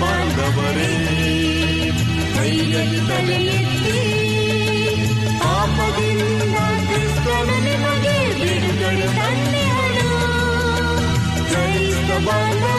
[0.00, 0.90] ಬಾಂಧವರೇ
[2.36, 4.00] ಕೈಯಲ್ಲಿ ತಲೆಯಲ್ಲಿ
[5.42, 6.54] ಪಾಪದಿಂದ
[6.88, 10.20] ಕ್ರಿಸ್ತನು ನಿಮಗೆ ಬಿಡುಗಡೆ ತಂದೆಯನು.
[11.50, 12.73] ಕ್ರೈಸ್ತ ಬಾಂಧವ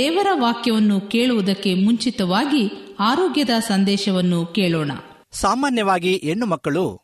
[0.00, 4.92] ದೇವರ ವಾಕ್ಯವನ್ನು ಕೇಳುವುದಕ್ಕೆ ಮುಂಚಿತವಾಗಿ ಆರೋಗ್ಯದ ಸಂದೇಶವನ್ನು ಕೇಳೋಣ.
[5.30, 7.02] ಸಾಮಾನ್ಯವಾಗಿ ಹೆಣ್ಣು ಮಕ್ಕಳು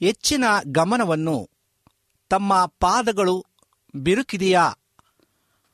[0.00, 1.50] ಹೆಚ್ಚಿನ ಗಮನವನ್ನು
[2.28, 3.46] ತಮ್ಮ ಪಾದಗಳು
[3.94, 4.72] ಬಿರುಕಿದೆಯಾ,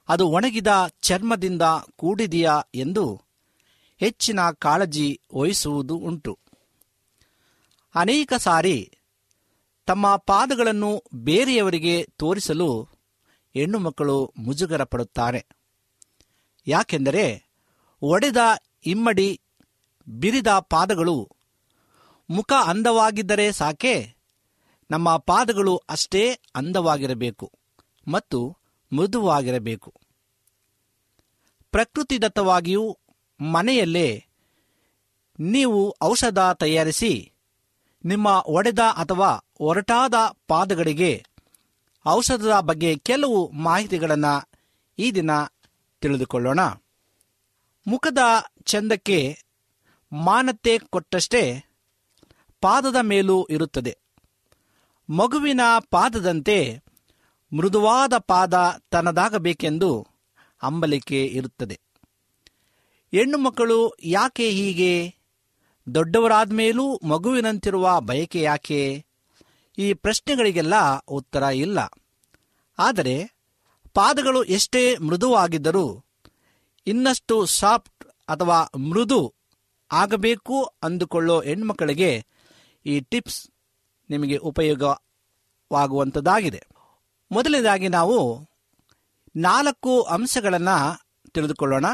[0.08, 0.66] ಅದು ಒಣಗಿದ
[1.00, 1.62] ಚರ್ಮದಿಂದ
[1.96, 3.22] ಕೂಡಿದೆಯಾ ಎಂದು
[4.00, 6.38] ಹೆಚ್ಚಿನ ಕಾಳಜಿ ವಹಿಸುವುದು ಉಂಟು.
[7.94, 8.90] ಅನೇಕ ಸಾರಿ
[9.86, 12.88] ತಮ್ಮ ಪಾದಗಳನ್ನು ಬೇರೆಯವರಿಗೆ ತೋರಿಸಲು
[13.54, 15.59] ಹೆಣ್ಣು ಮಕ್ಕಳು ಮುಜುಗರ ಪಡುತ್ತಾರೆ.
[16.70, 17.24] ಯಾಕೆಂದರೆ
[18.02, 18.40] ಒಡೆದ
[18.86, 19.28] ಇಮ್ಮಡಿ
[20.06, 21.16] ಬಿರಿದ ಪಾದಗಳು
[22.28, 23.94] ಮುಖ ಅಂದವಾಗಿದ್ದರೆ ಸಾಕೆ,
[24.90, 26.22] ನಮ್ಮ ಪಾದಗಳು ಅಷ್ಟೇ
[26.56, 27.46] ಅಂದವಾಗಿರಬೇಕು
[28.06, 28.38] ಮತ್ತು
[28.92, 29.90] ಮೃದುವಾಗಿರಬೇಕು.
[31.72, 32.84] ಪ್ರಕೃತಿದತ್ತವಾಗಿಯೂ
[33.40, 34.08] ಮನೆಯಲ್ಲೇ
[35.38, 37.12] ನೀವು ಔಷಧ ತಯಾರಿಸಿ
[38.04, 39.30] ನಿಮ್ಮ ಒಡೆದ ಅಥವಾ
[39.60, 41.12] ಒರಟಾದ ಪಾದಗಳಿಗೆ
[42.06, 44.34] ಔಷಧದ ಬಗ್ಗೆ ಕೆಲವು ಮಾಹಿತಿಗಳನ್ನು
[44.98, 45.30] ಈ ದಿನ
[46.00, 46.60] ತಿಳಿದುಕೊಳ್ಳೋಣ.
[47.86, 48.18] ಮುಖದ
[48.62, 49.38] ಚಂದಕ್ಕೆ
[50.12, 51.64] ಮಾನತೆ ಕೊಟ್ಟಷ್ಟೇ
[52.60, 53.98] ಪಾದದ ಮೇಲೂ ಇರುತ್ತದೆ.
[55.10, 55.60] ಮಗುವಿನ
[55.90, 56.82] ಪಾದದಂತೆ
[57.56, 60.06] ಮೃದುವಾದ ಪಾದ ತನ್ನದಾಗಬೇಕೆಂದು
[60.62, 61.80] ಅಂಬಲಿಕೆ ಇರುತ್ತದೆ.
[63.14, 65.14] ಹೆಣ್ಣು ಮಕ್ಕಳು ಯಾಕೆ ಹೀಗೆ?
[65.94, 69.06] ದೊಡ್ಡವರಾದ ಮೇಲೂ ಮಗುವಿನಂತಿರುವ ಬಯಕೆ ಯಾಕೆ?
[69.78, 71.78] ಈ ಪ್ರಶ್ನೆಗಳಿಗೆಲ್ಲ ಉತ್ತರ ಇಲ್ಲ.
[72.78, 73.39] ಆದರೆ
[73.94, 76.04] ಪಾದಗಳು ಎಷ್ಟೇ ಮೃದುವಾಗಿದ್ದರೂ
[76.86, 79.34] ಇನ್ನಷ್ಟು ಸಾಫ್ಟ್ ಅಥವಾ ಮೃದು
[79.92, 82.26] ಆಗಬೇಕು ಅಂದುಕೊಳ್ಳೋ ಹೆಣ್ಮಕ್ಕಳಿಗೆ
[82.86, 83.50] ಈ ಟಿಪ್ಸ್
[84.10, 86.66] ನಿಮಗೆ ಉಪಯೋಗವಾಗುವಂಥದ್ದಾಗಿದೆ
[87.32, 88.48] ಮೊದಲನೇದಾಗಿ ನಾವು
[89.36, 91.84] ನಾಲ್ಕು ಅಂಶಗಳನ್ನು ತಿಳಿದುಕೊಳ್ಳೋಣ.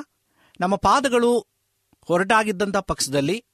[0.61, 1.47] ನಮ್ಮ ಪಾದಗಳು
[2.09, 3.45] ಹೊರಟಾಗಿದ್ದಂಥ ಪಕ್ಷದಲ್ಲಿ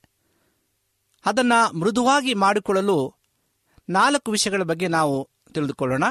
[1.27, 3.15] ಅದನ್ನು ಮೃದುವಾಗಿ ಮಾಡಿಕೊಳ್ಳಲು
[3.89, 6.05] ನಾಲ್ಕು ವಿಷಯಗಳ ಬಗ್ಗೆ ನಾವು ತಿಳಿದುಕೊಳ್ಳೋಣ.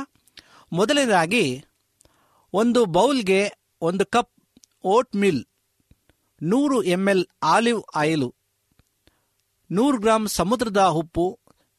[0.74, 1.66] ಮೊದಲನೇದಾಗಿ
[2.54, 3.42] ಒಂದು ಬೌಲ್ಗೆ
[3.88, 4.32] ಒಂದು ಕಪ್
[4.94, 5.42] ಓಟ್ ಮಿಲ್,
[6.42, 8.30] ನೂರು ಎಂ ಎಲ್ ಆಲಿವ್ ಆಯಿಲು,
[9.70, 11.26] ನೂರು ಗ್ರಾಂ ಸಮುದ್ರದ ಉಪ್ಪು,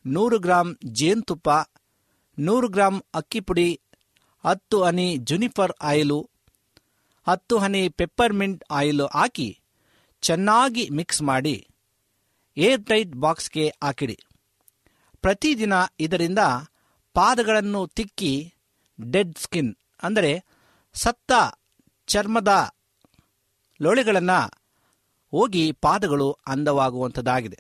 [0.05, 1.49] ನೂರು ಗ್ರಾಂ ಜೇನುತುಪ್ಪ,
[2.39, 3.69] ನೂರು ಗ್ರಾಂ ಅಕ್ಕಿ ಪುಡಿ,
[4.45, 6.21] ಹತ್ತು ಹನಿ ಜುನಿಫರ್ ಆಯಿಲು,
[7.27, 9.49] ಹತ್ತು ಹನಿ ಪೆಪ್ಪರ್ಮಿಂಟ್ ಆಯಿಲು ಹಾಕಿ
[10.23, 11.57] ಚೆನ್ನಾಗಿ ಮಿಕ್ಸ್ ಮಾಡಿ
[12.57, 14.17] ಏರ್ ಟೈಟ್ ಬಾಕ್ಸ್ಗೆ ಹಾಕಿಡಿ.
[15.25, 15.75] ಪ್ರತಿದಿನ
[16.07, 16.43] ಇದರಿಂದ
[17.17, 18.33] ಪಾದಗಳನ್ನು ತಿಕ್ಕಿ
[18.99, 19.73] ಡೆಡ್ ಸ್ಕಿನ್,
[20.07, 20.33] ಅಂದರೆ
[20.95, 21.33] ಸತ್ತ
[22.07, 22.75] ಚರ್ಮದ
[23.81, 24.61] ಲೋಳೆಗಳನ್ನು
[25.31, 27.59] ಹೋಗಿ ಪಾದಗಳು ಅಂದವಾಗುವಂಥದ್ದಾಗಿದೆ.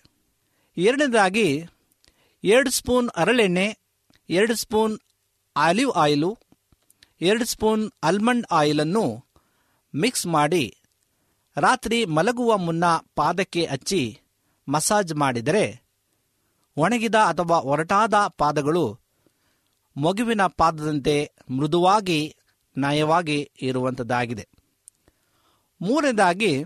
[0.77, 1.65] ಎರಡನೇದಾಗಿ
[2.45, 3.79] ಎರಡು ಸ್ಪೂನ್ ಹರಳೆಣ್ಣೆ
[4.31, 4.99] ಎರಡು ಸ್ಪೂನ್
[5.57, 6.39] ಆಲಿವ್ ಆಯಿಲು,
[7.21, 9.25] ಎರಡು ಸ್ಪೂನ್ ಆಲ್ಮಂಡ್ ಆಯಿಲನ್ನು
[9.95, 10.77] ಮಿಕ್ಸ್ ಮಾಡಿ
[11.57, 12.85] ರಾತ್ರಿ ಮಲಗುವ ಮುನ್ನ
[13.15, 14.21] ಪಾದಕ್ಕೆ ಹಚ್ಚಿ
[14.69, 15.83] ಮಸಾಜ್ ಮಾಡಿದರೆ
[16.77, 18.99] ಒಣಗಿದ ಅಥವಾ ಒರಟಾದ ಪಾದಗಳು
[19.97, 22.37] ಮಗುವಿನ ಪಾದದಂತೆ ಮೃದುವಾಗಿ
[22.77, 24.49] ನಯವಾಗಿ ಇರುವಂಥದ್ದಾಗಿದೆ
[25.81, 26.65] ಮೂರನೇದಾಗಿ,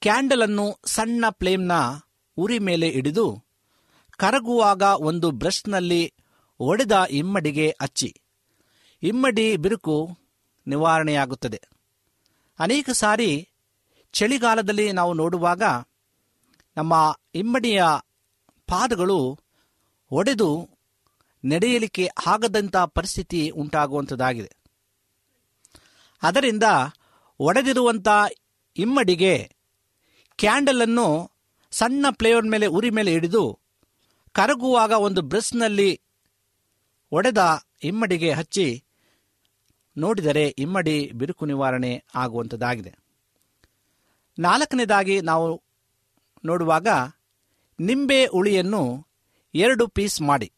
[0.00, 1.72] ಕ್ಯಾಂಡಲನ್ನು ಸಣ್ಣ ಫ್ಲೇಮ್ನ
[2.36, 3.44] ಉರಿ ಮೇಲೆ ಹಿಡಿದು
[4.18, 6.12] ಕರಗುವಾಗ ಒಂದು ಬ್ರಷ್ನಲ್ಲಿ
[6.60, 8.20] ಒಡೆದ ಇಮ್ಮಡಿಗೆ ಹಚ್ಚಿ
[9.02, 10.18] ಇಮ್ಮಡಿ ಬಿರುಕು
[10.66, 11.60] ನಿವಾರಣೆಯಾಗುತ್ತದೆ.
[12.58, 13.48] ಅನೇಕ ಸಾರಿ
[14.12, 15.62] ಚಳಿಗಾಲದಲ್ಲಿ ನಾವು ನೋಡುವಾಗ
[16.76, 17.82] ನಮ್ಮ ಇಮ್ಮಡಿಯ
[18.66, 19.38] ಪಾದಗಳು
[20.10, 20.70] ಒಡೆದು
[21.44, 24.58] ನಡೆಯಲಿಕ್ಕೆ ಆಗದಂಥ ಪರಿಸ್ಥಿತಿ ಉಂಟಾಗುವಂಥದ್ದಾಗಿದೆ
[26.22, 26.62] ಅದರಿಂದ
[27.40, 28.08] ಒಡೆದಿರುವಂಥ
[28.76, 29.54] ಇಮ್ಮಡಿಗೆ
[30.38, 31.32] ಕ್ಯಾಂಡಲನ್ನು
[31.70, 33.58] ಸಣ್ಣ ಪ್ಲೇಯರ್ ಮೇಲೆ, ಉರಿ ಮೇಲೆ ಹಿಡಿದು
[34.32, 36.00] ಕರಗುವಾಗ ಒಂದು ಬ್ರಷ್ನಲ್ಲಿ
[37.12, 38.84] ಒಡೆದ ಇಮ್ಮಡಿಗೆ ಹಚ್ಚಿ
[39.98, 42.98] ನೋಡಿದರೆ ಇಮ್ಮಡಿ ಬಿರುಕು ನಿವಾರಣೆ ಆಗುವಂಥದ್ದಾಗಿದೆ
[44.38, 45.62] ನಾಲ್ಕನೇದಾಗಿ ನಾವು
[46.44, 46.88] ನೋಡುವಾಗ
[47.80, 49.06] ನಿಂಬೆ ಹುಳಿಯನ್ನು
[49.54, 50.52] ಎರಡು ಪೀಸ್ ಮಾಡಿ.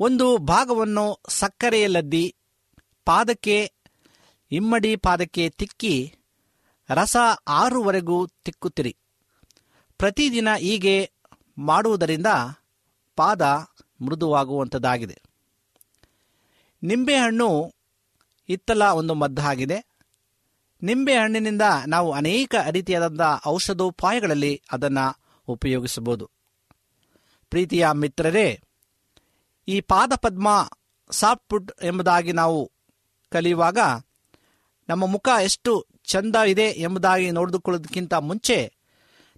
[0.00, 2.36] ಒಂದು ಭಾಗವನ್ನು ಸಕ್ಕರೆಯಲ್ಲದ್ದಿ,
[3.04, 3.73] ಪಾದಕ್ಕೆ
[4.52, 6.14] ಇಮ್ಮಡಿ ಪಾದಕ್ಕೆ ತಿಕ್ಕಿ
[6.90, 7.16] ರಸ
[7.48, 8.96] ಆರುವರೆಗೂ ತಿಕ್ಕುತ್ತಿರಿ.
[9.98, 11.12] ಪ್ರತಿದಿನ ಹೀಗೆ
[11.58, 12.26] ಮಾಡುವುದರಿಂದ
[13.16, 13.42] ಪಾದ
[14.00, 15.22] ಮೃದುವಾಗುವಂಥದ್ದಾಗಿದೆ.
[16.82, 17.74] ನಿಂಬೆಹಣ್ಣು
[18.48, 19.84] ಇತ್ತಲ ಒಂದು ಮದ್ದಾಗಿದೆ
[20.82, 26.30] ನಿಂಬೆಹಣ್ಣಿನಿಂದ ನಾವು ಅನೇಕ ರೀತಿಯಾದಂಥ ಔಷಧೋಪಾಯಗಳಲ್ಲಿ ಅದನ್ನು ಉಪಯೋಗಿಸಬಹುದು.
[27.50, 28.60] ಪ್ರೀತಿಯ ಮಿತ್ರರೇ,
[29.68, 30.70] ಈ ಪಾದಪದ್ಮ
[31.10, 32.72] ಸಾಫ್ಟ್ ಫುಡ್ ಎಂಬುದಾಗಿ ನಾವು
[33.30, 33.78] ಕಲಿಯುವಾಗ
[34.88, 38.72] ನಮ್ಮ ಮುಖ ಎಷ್ಟು ಚಂದ ಇದೆ ಎಂಬುದಾಗಿ ನೋಡಿದುಕೊಳ್ಳೋದಕ್ಕಿಂತ ಮುಂಚೆ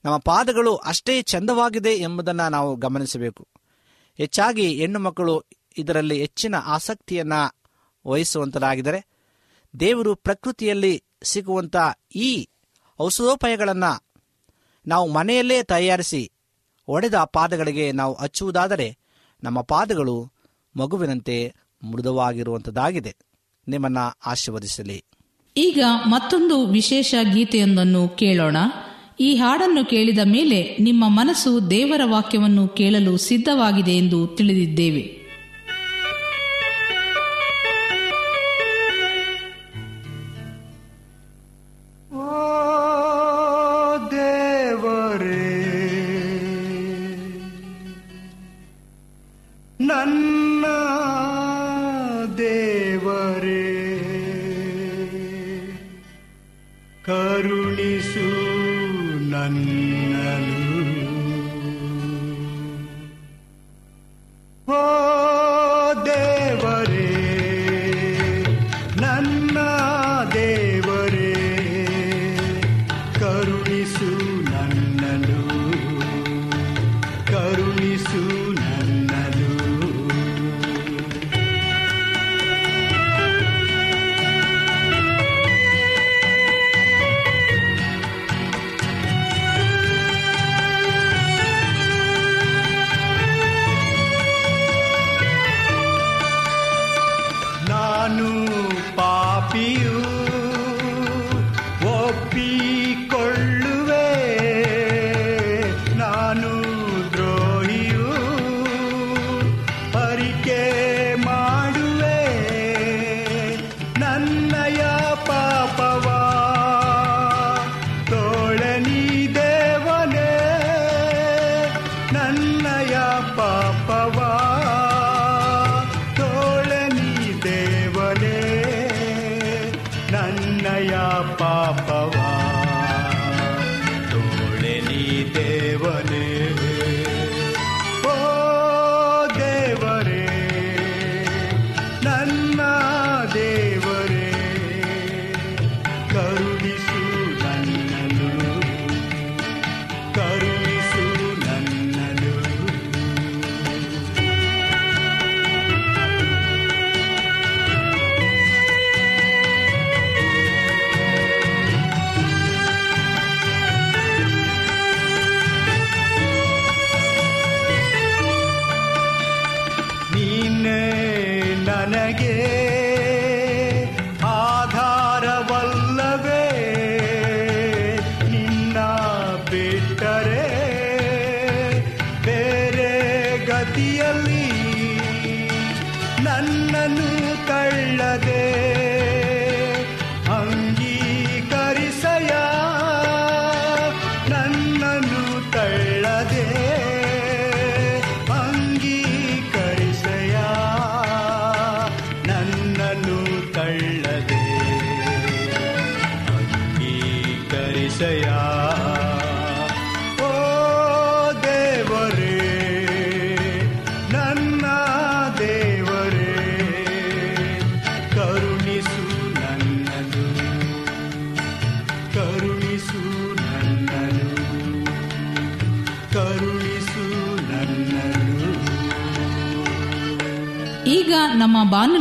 [0.05, 3.49] ನಮ್ಮ ಪಾದಗಳು ಅಷ್ಟೇ ಚಂದವಾಗಿದೆ ಎಂಬುದನ್ನು ನಾವು ಗಮನಿಸಬೇಕು.
[4.17, 5.45] ಹೆಚ್ಚಾಗಿ ಹೆಣ್ಣು ಮಕ್ಕಳು
[5.79, 7.57] ಇದರಲ್ಲಿ ಹೆಚ್ಚಿನ ಆಸಕ್ತಿಯನ್ನು
[8.07, 9.07] ವಹಿಸುವಂತರಾಗಿದ್ದಾರೆ.
[9.81, 11.77] ದೇವರು ಪ್ರಕೃತಿಯಲ್ಲಿ ಸಿಗುವಂಥ
[12.15, 12.49] ಈ
[13.01, 14.07] ಔಷಧೋಪಾಯಗಳನ್ನು
[14.87, 16.33] ನಾವು ಮನೆಯಲ್ಲೇ ತಯಾರಿಸಿ
[16.89, 18.99] ಒಡೆದ ಪಾದಗಳಿಗೆ ನಾವು ಹಚ್ಚುವುದಾದರೆ
[19.43, 20.33] ನಮ್ಮ ಪಾದಗಳು
[20.77, 23.17] ಮಗುವಿನಂತೆ ಮೃದುವಾಗಿರುವಂಥದ್ದಾಗಿದೆ
[23.69, 25.05] ನಿಮ್ಮನ್ನು ಆಶೀರ್ವದಿಸಲಿ.
[25.59, 28.57] ಈಗ ಮತ್ತೊಂದು ವಿಶೇಷ ಗೀತೆಯೊಂದನ್ನು ಕೇಳೋಣ.
[29.21, 35.26] ಈ ಹಾಡನ್ನು ಕೇಳಿದ ಮೇಲೆ ನಿಮ್ಮ ಮನಸ್ಸು ದೇವರ ವಾಕ್ಯವನ್ನು ಕೇಳಲು ಸಿದ್ಧವಾಗಿದೆ ಎಂದು ತಿಳಿದಿದ್ದೇವೆ.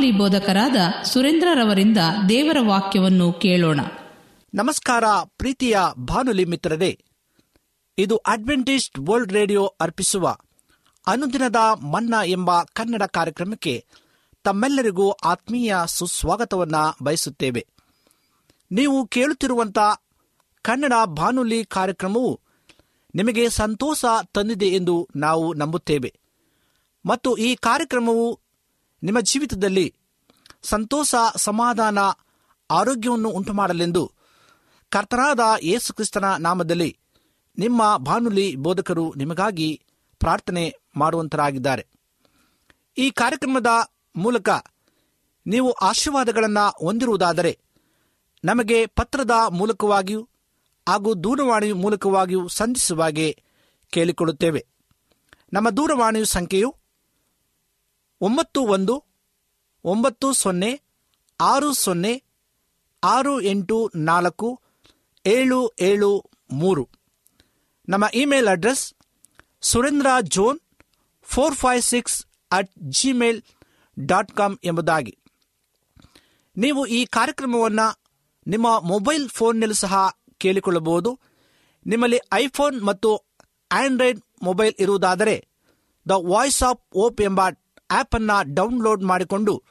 [0.06, 1.98] ಬಾನುಲಿ ಬೋಧಕರಾದ ಸುರೇಂದ್ರರವರಿಂದ
[2.30, 3.80] ದೇವರ ವಾಕ್ಯವನ್ನು ಕೇಳೋಣ.
[4.54, 5.04] ನಮಸ್ಕಾರ
[5.38, 7.04] ಪ್ರೀತಿಯ ಭಾನುಲಿ ಮಿತ್ರರೇ.
[7.98, 10.38] ಇದು ಅಡ್ವೆಂಟಿಸ್ಟ್ ವರ್ಲ್ಡ್ ರೇಡಿಯೋ ಅರ್ಪಿಸುವ
[11.08, 11.56] ಅನುದಿನದ
[11.92, 13.86] ಮನ್ನಾ ಎಂಬ ಕನ್ನಡ ಕಾರ್ಯಕ್ರಮಕ್ಕೆ
[14.44, 17.68] ತಮ್ಮೆಲ್ಲರಿಗೂ ಆತ್ಮೀಯ ಸುಸ್ವಾಗತವನ್ನ ಬಯಸುತ್ತೇವೆ.
[18.72, 19.80] ನೀವು ಕೇಳುತ್ತಿರುವಂತ
[20.62, 22.40] ಕನ್ನಡ ಬಾನುಲಿ ಕಾರ್ಯಕ್ರಮವು
[23.16, 26.14] ನಿಮಗೆ ಸಂತೋಷ ತಂದಿದೆ ಎಂದು ನಾವು ನಂಬುತ್ತೇವೆ.
[27.06, 28.45] ಮತ್ತು ಈ ಕಾರ್ಯಕ್ರಮವು
[29.04, 29.96] ನಿಮ್ಮ ಜೀವಿತದಲ್ಲಿ
[30.64, 31.98] ಸಂತೋಷ, ಸಮಾಧಾನ,
[32.72, 34.12] ಆರೋಗ್ಯವನ್ನು ಉಂಟುಮಾಡಲೆಂದು
[34.90, 35.94] ಕರ್ತನಾದ ಯೇಸು
[36.40, 37.00] ನಾಮದಲ್ಲಿ
[37.60, 39.82] ನಿಮ್ಮ ಬಾನುಲಿ ಬೋಧಕರು ನಿಮಗಾಗಿ
[40.20, 41.88] ಪ್ರಾರ್ಥನೆ ಮಾಡುವಂತರಾಗಿದ್ದಾರೆ.
[42.98, 43.68] ಈ ಕಾರ್ಯಕ್ರಮದ
[44.16, 44.50] ಮೂಲಕ
[45.48, 47.60] ನೀವು ಆಶೀರ್ವಾದಗಳನ್ನು ಹೊಂದಿರುವುದಾದರೆ
[48.46, 50.30] ನಮಗೆ ಪತ್ರದ ಮೂಲಕವಾಗಿಯೂ
[50.88, 53.44] ಹಾಗೂ ದೂರವಾಣಿ ಮೂಲಕವಾಗಿಯೂ ಸಂಧಿಸುವಾಗೆ
[53.90, 54.66] ಕೇಳಿಕೊಳ್ಳುತ್ತೇವೆ.
[55.54, 56.76] ನಮ್ಮ ದೂರವಾಣಿಯು ಸಂಖ್ಯೆಯು
[58.22, 59.04] ಒಂಬತ್ತು ಒಂದು,
[59.84, 60.82] ಒಂಬತ್ತು ಸೊನ್ನೆ,
[61.42, 62.24] ಆರು ಸೊನ್ನೆ,
[63.04, 64.62] ಆರು ಎಂಟು ನಾಲ್ಕು,
[65.26, 66.90] ಏಳು ಏಳು ಮೂರು.
[67.90, 68.94] ನಮ್ಮ email address
[69.62, 70.60] Surendra zone
[71.24, 73.42] four five six at Gmail
[74.00, 75.18] dot com ಎಂಬುದಾಗಿ.
[76.58, 78.02] ನೀವು ಈ ಕಾರ್ಯಕ್ರಮವನ್ನು
[78.48, 81.20] ನಿಮ್ಮ ಮೊಬೈಲ್ ಫೋನ್ನಲ್ಲಿ ಸಹ ಕೇಳಿಕೊಳ್ಳಬಹುದು.
[81.86, 83.26] ನಿಮ್ಮಲ್ಲಿ ಐಫೋನ್ ಮತ್ತು
[83.72, 85.48] ಆಂಡ್ರಾಯ್ಡ್ ಮೊಬೈಲ್ ಇರುವುದಾದರೆ
[86.10, 87.42] ದ ವಾಯ್ಸ್ ಆಫ್ ಓಪ್ ಎಂಬ
[87.92, 89.64] ಆಪ್ ಅನ್ನ ಡೌನ್ಲೋಡ್ ಮಾಡಿಕೊಂಡು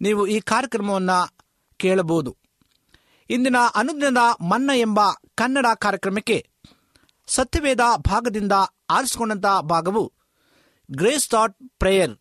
[0.00, 1.36] ನೀವು ಈ ಕಾರ್ಯಕ್ರಮವನ್ನು
[1.76, 2.36] ಕೇಳಬಹುದು.
[3.30, 5.00] ಇಂದಿನ ಅನುದಿನದ ಮನ್ನ ಎಂಬ
[5.34, 6.50] ಕನ್ನಡ ಕಾರ್ಯಕ್ರಮಕ್ಕೆ
[7.26, 8.52] ಸತ್ಯವೇದ ಭಾಗದಿಂದ
[8.90, 10.12] ಆರಿಸಿಕೊಂಡಂಥ ಭಾಗವು
[10.90, 12.18] ಗ್ರೇಸ್ ಥಾಟ್ ಪ್ರೇಯರ್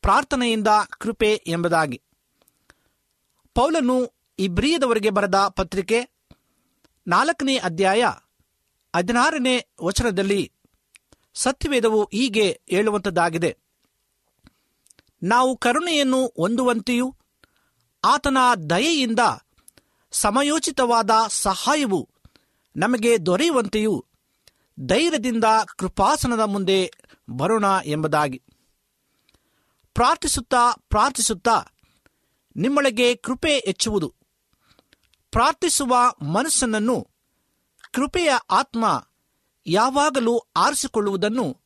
[0.00, 0.68] ಪ್ರಾರ್ಥನೆಯಿಂದ
[0.98, 2.02] ಕೃಪೆ ಎಂಬುದಾಗಿ.
[3.54, 6.08] ಪೌಲನು ಇಬ್ರಿಯದವರಿಗೆ ಬರೆದ ಪತ್ರಿಕೆ
[7.06, 8.04] ನಾಲ್ಕನೇ ಅಧ್ಯಾಯ
[8.96, 10.52] ಹದಿನಾರನೇ ವಚನದಲ್ಲಿ
[11.34, 13.61] ಸತ್ಯವೇದವು ಹೀಗೆ ಹೇಳುವಂಥದ್ದಾಗಿದೆ
[15.22, 17.16] ನಾವು ಕರುಣೆಯನ್ನು ಹೊಂದುವಂತೆಯೂ
[18.04, 18.36] ಆತನ
[18.70, 19.20] ದಯೆಯಿಂದ
[20.10, 22.08] ಸಮಯೋಚಿತವಾದ ಸಹಾಯವು
[22.76, 24.04] ನಮಗೆ ದೊರೆಯುವಂತೆಯೂ
[24.80, 25.44] ಧೈರ್ಯದಿಂದ
[25.78, 26.92] ಕೃಪಾಸನದ ಮುಂದೆ
[27.30, 28.42] ಬರೋಣ ಎಂಬುದಾಗಿ.
[29.94, 31.62] ಪ್ರಾರ್ಥಿಸುತ್ತಾ ಪ್ರಾರ್ಥಿಸುತ್ತಾ
[32.56, 34.14] ನಿಮ್ಮೊಳಗೆ ಕೃಪೆ ಹೆಚ್ಚುವುದು.
[35.30, 37.08] ಪ್ರಾರ್ಥಿಸುವ ಮನಸ್ಸನ್ನು
[37.92, 39.06] ಕೃಪೆಯ ಆತ್ಮ
[39.66, 41.60] ಯಾವಾಗಲೂ ಆರಿಸಿಕೊಳ್ಳುವುದನ್ನು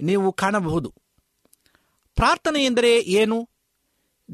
[0.00, 0.94] ನೀವು ಕಾಣಬಹುದು.
[2.16, 3.48] ಪ್ರಾರ್ಥನೆ ಎಂದರೆ ಏನು?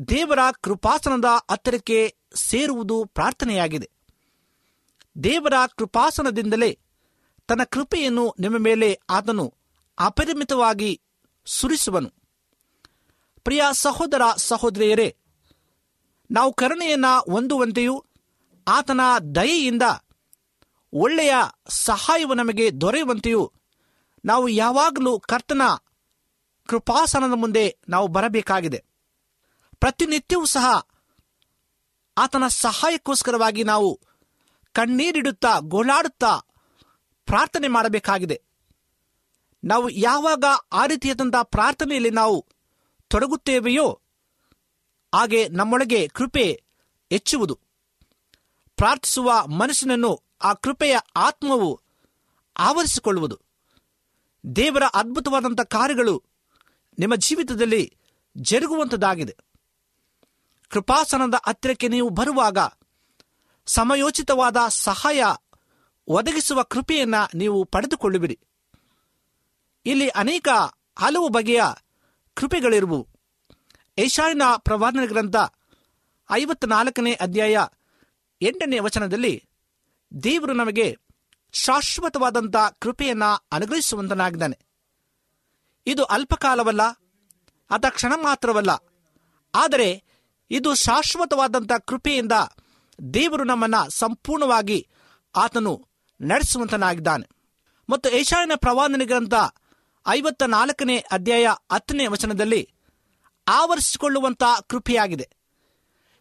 [0.08, 3.90] ದೇವರ ಕೃಪಾಸನದ ಹತ್ತಿರಕ್ಕೆ ಸೇರುವುದು ಪ್ರಾರ್ಥನೆಯಾಗಿದೆ.
[5.24, 6.78] ದೇವರ ಕೃಪಾಸನದಿಂದಲೇ
[7.46, 9.54] ತನ್ನ ಕೃಪೆಯನ್ನು ನಿಮ್ಮ ಮೇಲೆ ಆತನು
[9.98, 11.00] ಅಪರಿಮಿತವಾಗಿ
[11.46, 12.10] ಸುರಿಸುವನು.
[13.44, 15.16] ಪ್ರಿಯ ಸಹೋದರ ಸಹೋದರಿಯರೇ,
[16.30, 18.04] ನಾವು ಕರುಣೆಯನ್ನು ಹೊಂದುವಂತೆಯೂ
[18.68, 19.00] ಆತನ
[19.34, 19.82] ದಯೆಯಿಂದ
[20.92, 21.34] ಒಳ್ಳೆಯ
[21.68, 23.52] ಸಹಾಯವು ನಮಗೆ ದೊರೆಯುವಂತೆಯೂ
[24.24, 25.62] ನಾವು ಯಾವಾಗಲೂ ಕರ್ತನ
[26.69, 28.85] ಕೃಪಾಸನದ ಮುಂದೆ ನಾವು ಬರಬೇಕಾಗಿದೆ.
[29.81, 30.87] ಪ್ರತಿನಿತ್ಯವೂ ಸಹ
[32.19, 34.00] ಆತನ ಸಹಾಯಕ್ಕೋಸ್ಕರವಾಗಿ ನಾವು
[34.73, 36.38] ಕಣ್ಣೀರಿಡುತ್ತಾ, ಗೋಳಾಡುತ್ತಾ
[37.26, 38.42] ಪ್ರಾರ್ಥನೆ ಮಾಡಬೇಕಾಗಿದೆ.
[39.64, 42.47] ನಾವು ಯಾವಾಗ ಆ ರೀತಿಯಾದಂಥ ಪ್ರಾರ್ಥನೆಯಲ್ಲಿ ನಾವು
[43.09, 44.00] ತೊಡಗುತ್ತೇವೆಯೋ,
[45.14, 46.62] ಹಾಗೆ ನಮ್ಮೊಳಗೆ ಕೃಪೆ
[47.11, 47.59] ಹೆಚ್ಚುವುದು.
[48.76, 51.81] ಪ್ರಾರ್ಥಿಸುವ ಮನಸ್ಸಿನನ್ನು ಆ ಕೃಪೆಯ ಆತ್ಮವು
[52.57, 53.40] ಆವರಿಸಿಕೊಳ್ಳುವುದು.
[54.57, 56.23] ದೇವರ ಅದ್ಭುತವಾದಂಥ ಕಾರ್ಯಗಳು
[56.99, 57.96] ನಿಮ್ಮ ಜೀವಿತದಲ್ಲಿ
[58.37, 59.37] ಜರುಗುವಂಥದ್ದಾಗಿದೆ
[60.68, 62.58] ಕೃಪಾಸನದ ಹತ್ತಿರಕ್ಕೆ ನೀವು ಬರುವಾಗ
[63.66, 65.25] ಸಮಯೋಚಿತವಾದ ಸಹಾಯ
[66.06, 68.40] ಒದಗಿಸುವ ಕೃಪೆಯನ್ನ ನೀವು ಪಡೆದುಕೊಳ್ಳುವಿರಿ.
[69.87, 70.49] ಇಲ್ಲಿ ಅನೇಕ
[70.99, 71.62] ಹಲವು ಬಗೆಯ
[72.34, 73.08] ಕೃಪೆಗಳಿರುವು.
[73.99, 75.37] ಏಷಾಯಿನ ಪ್ರವಾದನ ಗ್ರಂಥ
[76.30, 77.58] ಐವತ್ತ ನಾಲ್ಕನೇ ಅಧ್ಯಾಯ
[78.42, 79.49] ಎಂಟನೇ ವಚನದಲ್ಲಿ
[80.22, 80.99] ದೇವರು ನಮಗೆ
[81.52, 84.72] ಶಾಶ್ವತವಾದಂಥ ಕೃಪೆಯನ್ನ ಅನುಗ್ರಹಿಸುವಂತನಾಗಿದ್ದಾನೆ.
[85.86, 86.82] ಇದು ಅಲ್ಪಕಾಲವಲ್ಲ
[87.71, 88.71] ಅಥ ಕ್ಷಣ ಮಾತ್ರವಲ್ಲ.
[89.54, 90.04] ಆದರೆ
[90.50, 92.32] ಇದು ಶಾಶ್ವತವಾದಂಥ ಕೃಪೆಯಿಂದ
[93.14, 94.88] ದೇವರು ನಮ್ಮನ್ನ ಸಂಪೂರ್ಣವಾಗಿ
[95.36, 95.88] ಆತನು
[96.21, 97.28] ನಡೆಸುವಂತನಾಗಿದ್ದಾನೆ.
[97.88, 99.34] ಮತ್ತು ಏಷಾಯನ ಪ್ರವಾದನೆ ಗ್ರಂಥ
[100.08, 102.73] ಐವತ್ತ ನಾಲ್ಕನೇ ಅಧ್ಯಾಯ ಹತ್ತನೇ ವಚನದಲ್ಲಿ
[103.49, 105.30] ಆವರಿಸಿಕೊಳ್ಳುವಂಥ ಕೃಪೆಯಾಗಿದೆ.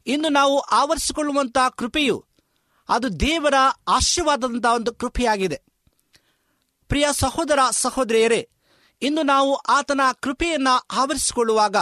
[0.08, 2.26] ಇಂದು ನಾವು ಆವರಿಸಿಕೊಳ್ಳುವಂಥ ಕೃಪೆಯು
[2.90, 3.54] ಅದು ದೇವರ
[3.88, 5.62] ಆಶೀರ್ವಾದದಂಥ ಒಂದು ಕೃಪೆಯಾಗಿದೆ.
[6.88, 8.50] ಪ್ರಿಯ ಸಹೋದರ ಸಹೋದರಿಯರೇ
[9.02, 11.76] ಇನ್ನು ನಾವು ಆತನ ಕೃಪೆಯನ್ನು ಆವರಿಸಿಕೊಳ್ಳುವಾಗ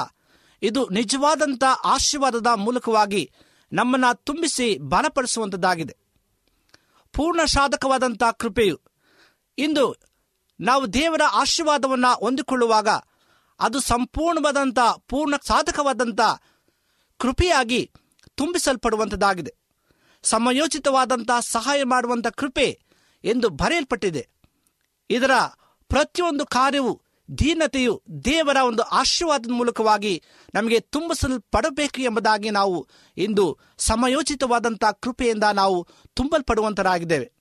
[0.62, 3.32] ಇದು ನಿಜವಾದಂಥ ಆಶೀರ್ವಾದದ ಮೂಲಕವಾಗಿ
[3.72, 5.98] ನಮ್ಮನ್ನ ತುಂಬಿಸಿ ಬಲಪಡಿಸುವಂಥದ್ದಾಗಿದೆ
[7.14, 8.82] ಪೂರ್ಣ ಸಾಧಕವಾದಂಥ ಕೃಪೆಯು
[9.58, 9.96] ಇಂದು
[10.60, 12.88] ನಾವು ದೇವರ ಆಶೀರ್ವಾದವನ್ನು ಹೊಂದಿಕೊಳ್ಳುವಾಗ
[13.60, 16.20] ಅದು ಸಂಪೂರ್ಣವಾದಂಥ ಪೂರ್ಣ ಸಾಧಕವಾದಂಥ
[17.18, 17.92] ಕೃಪೆಯಾಗಿ
[18.36, 19.56] ತುಂಬಿಸಲ್ಪಡುವಂಥದ್ದಾಗಿದೆ
[20.24, 22.82] ಸಮಯೋಚಿತವಾದಂಥ ಸಹಾಯ ಮಾಡುವಂಥ ಕೃಪೆ
[23.24, 24.30] ಎಂದು ಬರೆಯಲ್ಪಟ್ಟಿದೆ.
[25.10, 25.32] ಇದರ
[25.88, 27.02] ಪ್ರತಿಯೊಂದು ಕಾರ್ಯವು
[27.38, 32.88] ದೀನತೆಯು ದೇವರ ಒಂದು ಆಶೀರ್ವಾದದ ಮೂಲಕವಾಗಿ ನಮಗೆ ತುಂಬಿಸಲ್ಪಡಬೇಕು ಎಂಬುದಾಗಿ ನಾವು
[33.18, 37.32] ಇಂದು ಸಮಯೋಚಿತವಾದಂಥ ಕೃಪೆಯಿಂದ ನಾವು ತುಂಬಲ್ಪಡುವಂತರಾಗಿದ್ದೇವೆ.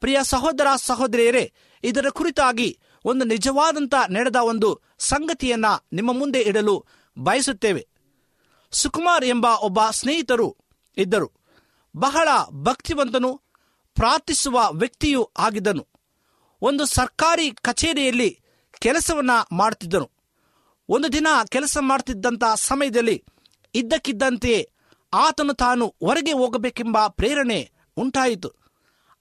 [0.00, 1.52] ಪ್ರಿಯ ಸಹೋದರ ಸಹೋದರಿಯರೇ,
[1.84, 6.84] ಇದರ ಕುರಿತಾಗಿ ಒಂದು ನಿಜವಾದಂಥ ನಡೆದ ಒಂದು ಸಂಗತಿಯನ್ನ ನಿಮ್ಮ ಮುಂದೆ ಇಡಲು
[7.18, 7.88] ಬಯಸುತ್ತೇವೆ.
[8.70, 10.56] ಸುಕುಮಾರ್ ಎಂಬ ಒಬ್ಬ ಸ್ನೇಹಿತರು
[10.96, 11.32] ಇದ್ದರು.
[11.96, 13.42] ಬಹಳ ಭಕ್ತಿವಂತನು,
[13.94, 15.86] ಪ್ರಾರ್ಥಿಸುವ ವ್ಯಕ್ತಿಯೂ ಆಗಿದ್ದನು.
[16.60, 18.40] ಒಂದು ಸರ್ಕಾರಿ ಕಚೇರಿಯಲ್ಲಿ
[18.80, 20.10] ಕೆಲಸವನ್ನ ಮಾಡುತ್ತಿದ್ದನು
[20.88, 23.24] ಒಂದು ದಿನ ಕೆಲಸ ಮಾಡುತ್ತಿದ್ದಂಥ ಸಮಯದಲ್ಲಿ
[23.74, 24.70] ಇದ್ದಕ್ಕಿದ್ದಂತೆಯೇ
[25.14, 28.50] ಆತನು ತಾನು ಹೊರಗೆ ಹೋಗಬೇಕೆಂಬ ಪ್ರೇರಣೆ ಉಂಟಾಯಿತು.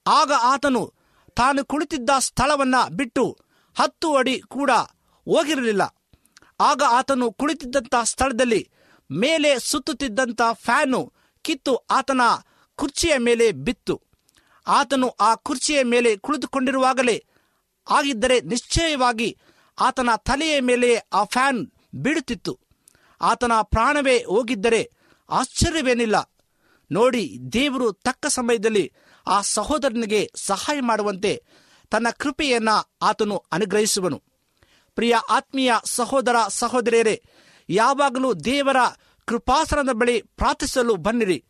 [0.08, 0.94] ಆಗ ಆತನು
[1.36, 3.38] ತಾನು ಕುಳಿತಿದ್ದ ಸ್ಥಳವನ್ನ ಬಿಟ್ಟು
[3.80, 4.72] ಹತ್ತು ಅಡಿ ಕೂಡ
[5.26, 5.82] ಹೋಗಿರಲಿಲ್ಲ.
[6.60, 8.70] ಆಗ ಆತನು ಕುಳಿತಿದ್ದಂಥ ಸ್ಥಳದಲ್ಲಿ
[9.12, 12.22] ಮೇಲೆ ಸುತ್ತುತ್ತಿದ್ದಂಥ ಫ್ಯಾನು ಕಿತ್ತು ಆತನ
[12.76, 14.02] ಕುರ್ಚಿಯ ಮೇಲೆ ಬಿತ್ತು.
[14.68, 17.26] ಆತನು ಆ ಕುರ್ಚಿಯ ಮೇಲೆ ಕುಳಿತುಕೊಂಡಿರುವಾಗಲೇ
[17.90, 19.38] ಆಗಿದ್ದರೆ ನಿಶ್ಚಯವಾಗಿ
[19.80, 22.60] ಆತನ ತಲೆಯ ಮೇಲೆ ಆ ಫ್ಯಾನ್ ಬೀಳುತ್ತಿತ್ತು.
[23.22, 24.92] ಆತನ ಪ್ರಾಣವೇ ಹೋಗಿದ್ದರೆ
[25.30, 26.32] ಆಶ್ಚರ್ಯವೇನಿಲ್ಲ.
[26.92, 28.94] ನೋಡಿ, ದೇವರು ತಕ್ಕ ಸಮಯದಲ್ಲಿ
[29.28, 31.44] ಆ ಸಹೋದರನಿಗೆ ಸಹಾಯ ಮಾಡುವಂತೆ
[31.90, 32.70] ತನ್ನ ಕೃಪೆಯನ್ನ
[33.02, 34.24] ಆತನು ಅನುಗ್ರಹಿಸುವನು.
[34.96, 37.24] ಪ್ರಿಯ ಆತ್ಮೀಯ ಸಹೋದರ ಸಹೋದರಿಯರೇ,
[37.70, 38.78] ಯಾವಾಗಲೂ ದೇವರ
[39.26, 41.46] ಕೃಪಾಸನದ ಬಳಿ ಪ್ರಾರ್ಥಿಸಲು ಬನ್ನಿರಿ.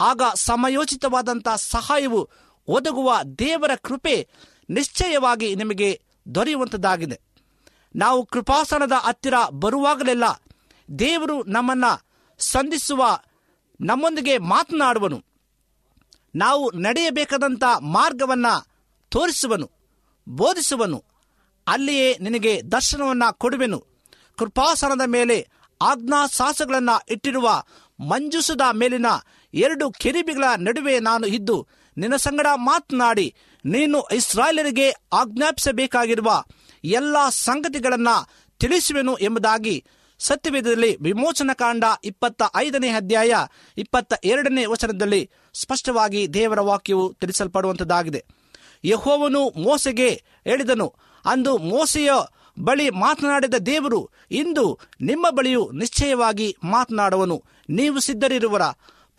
[0.00, 2.30] ಆಗ ಸಮಯೋಚಿತವಾದಂಥ ಸಹಾಯವು
[2.68, 4.28] ಒದಗುವ ದೇವರ ಕೃಪೆ
[4.70, 6.02] ನಿಶ್ಚಯವಾಗಿ ನಿಮಗೆ
[6.34, 7.20] ದೊರೆಯುವಂಥದ್ದಾಗಿದೆ
[7.96, 10.24] ನಾವು ಕೃಪಾಸನದ ಹತ್ತಿರ ಬರುವಾಗಲೆಲ್ಲ
[10.98, 11.84] ದೇವರು ನಮ್ಮನ್ನ
[12.38, 13.18] ಸಂಧಿಸುವ,
[13.80, 15.24] ನಮ್ಮೊಂದಿಗೆ ಮಾತನಾಡುವನು.
[16.36, 18.46] ನಾವು ನಡೆಯಬೇಕಾದಂಥ ಮಾರ್ಗವನ್ನ
[19.08, 19.70] ತೋರಿಸುವನು,
[20.28, 21.04] ಬೋಧಿಸುವನು.
[21.66, 23.84] ಅಲ್ಲಿಯೇ ನಿನಗೆ ದರ್ಶನವನ್ನ ಕೊಡುವೆನು.
[24.38, 25.48] ಕೃಪಾಸನದ ಮೇಲೆ
[25.82, 27.64] ಆಜ್ಞಾಸಾಸಗಳನ್ನು ಇಟ್ಟಿರುವ
[28.00, 29.06] ಮಂಜುಸದ ಮೇಲಿನ
[29.54, 36.44] ಎರಡು ಕೆರಿಬಿಗಳ ನಡುವೆ ನಾನು ಇದ್ದು ನಿನ್ನ ಸಂಗಡ ಮಾತನಾಡಿ ನೀನು ಇಸ್ರಾಯೇಲರಿಗೆ ಆಜ್ಞಾಪಿಸಬೇಕಾಗಿರುವ
[36.84, 39.84] ಎಲ್ಲ ಸಂಗತಿಗಳನ್ನು ತಿಳಿಸುವೆನು ಎಂಬುದಾಗಿ
[40.18, 43.34] ಸತ್ಯವೇದದಲ್ಲಿ ವಿಮೋಚನಕಾಂಡ ಇಪ್ಪತ್ತ ಐದನೇ ಅಧ್ಯಾಯ
[43.78, 48.24] ಇಪ್ಪತ್ತ ಎರಡನೇ ವಚನದಲ್ಲಿ ಸ್ಪಷ್ಟವಾಗಿ ದೇವರ ವಾಕ್ಯವು ತಿಳಿಸಲ್ಪಡುವಂಥದ್ದಾಗಿದೆ
[48.84, 50.10] ಯಹೋವನು ಮೋಸೆಗೆ
[50.44, 50.94] ಹೇಳಿದನು,
[51.24, 52.10] ಅಂದು ಮೋಸೆಯ
[52.58, 57.44] ಬಳಿ ಮಾತನಾಡಿದ ದೇವರು ಇಂದು ನಿಮ್ಮ ಬಳಿಯೂ ನಿಶ್ಚಯವಾಗಿ ಮಾತನಾಡುವನು.
[57.70, 58.62] ನೀವು ಸಿದ್ಧರಿರುವರ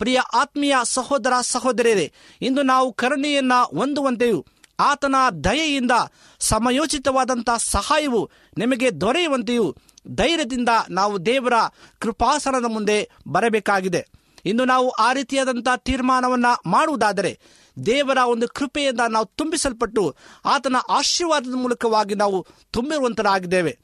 [0.02, 2.12] ಪ್ರಿಯ ಆತ್ಮೀಯ ಸಹೋದರ ಸಹೋದರಿಯರೇ,
[2.42, 4.46] ಇಂದು ನಾವು ಕರುಣೆಯನ್ನ ಹೊಂದುವಂತೆಯೂ
[4.80, 5.90] ಆತನ ದಯೆಯಿಂದ
[6.38, 9.76] ಸಮಯೋಚಿತವಾದಂಥ ಸಹಾಯವು ನಿಮಗೆ ದೊರೆಯುವಂತೆಯೂ
[10.14, 11.52] ಧೈರ್ಯದಿಂದ ನಾವು ದೇವರ
[11.98, 14.06] ಕೃಪಾಸನದ ಮುಂದೆ ಬರಬೇಕಾಗಿದೆ.
[14.44, 17.40] ಇಂದು ನಾವು ಆ ರೀತಿಯಾದಂಥ ತೀರ್ಮಾನವನ್ನು ಮಾಡುವುದಾದರೆ,
[17.86, 23.78] ದೇವರ ಒಂದು ಕೃಪೆಯಿಂದ ನಾವು ತುಂಬಿಸಲ್ಪಟ್ಟು ಆತನ ಆಶೀರ್ವಾದದ ಮೂಲಕವಾಗಿ ನಾವು ತುಂಬಿರುವಂತರಾಗಿದ್ದೇವೆ.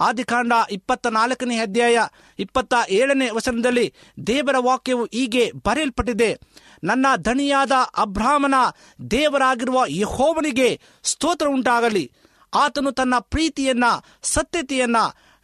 [0.00, 1.98] ಆದಿಕಾಂಡ ಇಪ್ಪತ್ತ ನಾಲ್ಕನೇ ಅಧ್ಯಾಯ
[2.38, 3.94] ಇಪ್ಪತ್ತ ಏಳನೇ ವಚನದಲ್ಲಿ
[4.26, 6.38] ದೇವರ ವಾಕ್ಯವು ಹೀಗೆ ಬರೆಯಲ್ಪಟ್ಟಿದೆ.
[6.84, 8.54] ನನ್ನ ಧನಿಯಾದ ಅಬ್ರಾಹ್ಮನ
[9.10, 12.12] ದೇವರಾಗಿರುವ ಯಹೋವನಿಗೆ ಸ್ತೋತ್ರ ಉಂಟಾಗಲಿ.
[12.54, 13.84] ಆತನು ತನ್ನ ಪ್ರೀತಿಯನ್ನ,
[14.22, 14.96] ಸತ್ಯತೆಯನ್ನ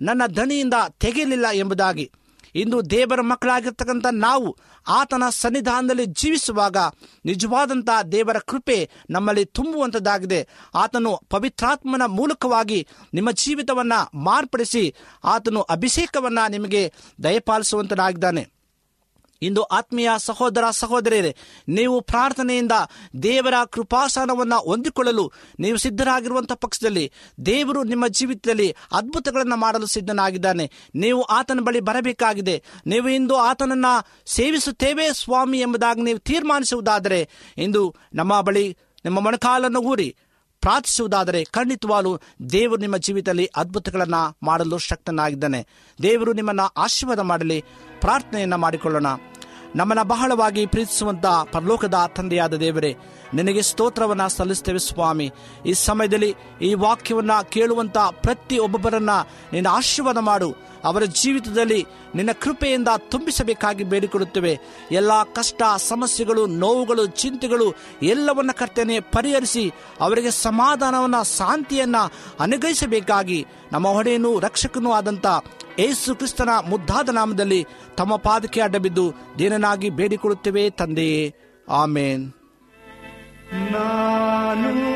[0.03, 2.11] ನನ್ನ ಧನಿಯಿಂದ ತೆಗೆಯಲಿಲ್ಲ ಎಂಬುದಾಗಿ.
[2.55, 4.57] ಇಂದು ದೇವರ ಮಕ್ಕಳಾಗಿರ್ತಕ್ಕಂಥ ನಾವು
[4.89, 6.77] ಆತನ ಸನ್ನಿಧಾನದಲ್ಲಿ ಜೀವಿಸುವಾಗ
[7.25, 14.95] ನಿಜವಾದಂತಹ ದೇವರ ಕೃಪೆ ನಮ್ಮಲ್ಲಿ ತುಂಬುವಂಥದ್ದಾಗಿದೆ ಆತನು ಪವಿತ್ರಾತ್ಮನ ಮೂಲಕವಾಗಿ ನಿಮ್ಮ ಜೀವಿತವನ್ನ ಮಾರ್ಪಡಿಸಿ
[15.25, 18.56] ಆತನು ಅಭಿಷೇಕವನ್ನು ನಿಮಗೆ ದಯಪಾಲಿಸುವಂತನಾಗಿದ್ದಾನೆ.
[19.43, 21.37] ಇಂದು ಆತ್ಮೀಯ ಸಹೋದರ ಸಹೋದರಿಯರೇ,
[21.69, 22.73] ನೀವು ಪ್ರಾರ್ಥನೆಯಿಂದ
[23.23, 27.13] ದೇವರ ಕೃಪಾಸನವನ್ನು ಹೊಂದಿಕೊಳ್ಳಲು ನೀವು ಸಿದ್ಧರಾಗಿರುವಂಥ ಪಕ್ಷದಲ್ಲಿ
[27.47, 30.71] ದೇವರು ನಿಮ್ಮ ಜೀವಿತದಲ್ಲಿ ಅದ್ಭುತಗಳನ್ನು ಮಾಡಲು ಸಿದ್ಧನಾಗಿದ್ದಾನೆ.
[30.95, 32.63] ನೀವು ಆತನ ಬಳಿ ಬರಬೇಕಾಗಿದೆ.
[32.87, 33.87] ನೀವು ಇಂದು ಆತನನ್ನ
[34.27, 40.17] ಸೇವಿಸುತ್ತೇವೆ ಸ್ವಾಮಿ ಎಂಬುದಾಗಿ ನೀವು ತೀರ್ಮಾನಿಸುವುದಾದರೆ, ಇಂದು ನಮ್ಮ ಬಳಿ ನಿಮ್ಮ ಮೊಣಕಾಲನ್ನು ಊರಿ
[40.61, 42.21] ಪ್ರಾರ್ಥಿಸುವುದಾದರೆ ಖಂಡಿತವಾಗಲೂ
[42.53, 45.67] ದೇವರು ನಿಮ್ಮ ಜೀವಿತದಲ್ಲಿ ಅದ್ಭುತಗಳನ್ನು ಮಾಡಲು ಶಕ್ತನಾಗಿದ್ದಾನೆ.
[46.03, 47.65] ದೇವರು ನಿಮ್ಮನ್ನು ಆಶೀರ್ವಾದ ಮಾಡಲಿ.
[48.01, 49.07] ಪ್ರಾರ್ಥನೆಯನ್ನ ಮಾಡಿಕೊಳ್ಳೋಣ.
[49.77, 52.97] ನಮ್ಮನ್ನು ಬಹಳವಾಗಿ ಪ್ರೀತಿಸುವಂಥ ಪರಲೋಕದ ತಂದೆಯಾದ ದೇವರೇ,
[53.35, 55.33] ನಿನಗೆ ಸ್ತೋತ್ರವನ್ನು ಸಲ್ಲಿಸ್ತೇವೆ ಸ್ವಾಮಿ.
[55.67, 60.55] ಈ ಸಮಯದಲ್ಲಿ ಈ ವಾಕ್ಯವನ್ನು ಕೇಳುವಂಥ ಪ್ರತಿ ಒಬ್ಬೊಬ್ಬರನ್ನು ನೀನು ಆಶೀರ್ವಾದ ಮಾಡು.
[60.87, 64.59] ಅವರ ಜೀವಿತದಲ್ಲಿ ನಿನ್ನ ಕೃಪೆಯಿಂದ ತುಂಬಿಸಬೇಕಾಗಿ ಬೇಡಿಕೊಡುತ್ತೇವೆ
[64.91, 71.97] ಎಲ್ಲ ಕಷ್ಟ, ಸಮಸ್ಯೆಗಳು, ನೋವುಗಳು, ಚಿಂತೆಗಳು ಎಲ್ಲವನ್ನ ಕರ್ತನೆ ಪರಿಹರಿಸಿ ಅವರಿಗೆ ಸಮಾಧಾನವನ್ನ, ಶಾಂತಿಯನ್ನ
[72.41, 73.47] ಅನುಗ್ರಹಿಸಬೇಕಾಗಿ.
[73.73, 75.27] ನಮ್ಮ ಹೊಡೆಯನು ರಕ್ಷಕನೂ ಆದಂಥ
[75.79, 81.35] ಏಸು ಕ್ರಿಸ್ತನ ಮುದ್ದಾದ ನಾಮದಲ್ಲಿ ತಮ್ಮ ಪಾದಕ್ಕೆ ಅಡ್ಡಬಿದ್ದು ದೇನನಾಗಿ ಬೇಡಿಕೊಳ್ಳುತ್ತೇವೆ ತಂದೆಯೇ.
[81.69, 82.33] ಆಮೇನ್.
[83.73, 84.96] ನಾನು